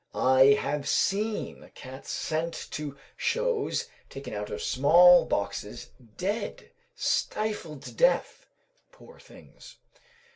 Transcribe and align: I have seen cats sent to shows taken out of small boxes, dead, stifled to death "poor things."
I 0.15 0.57
have 0.59 0.89
seen 0.89 1.69
cats 1.75 2.09
sent 2.09 2.55
to 2.71 2.97
shows 3.15 3.87
taken 4.09 4.33
out 4.33 4.49
of 4.49 4.63
small 4.63 5.25
boxes, 5.25 5.91
dead, 6.17 6.71
stifled 6.95 7.83
to 7.83 7.91
death 7.93 8.47
"poor 8.91 9.19
things." 9.19 9.75